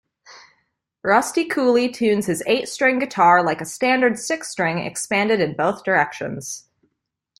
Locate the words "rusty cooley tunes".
1.03-2.25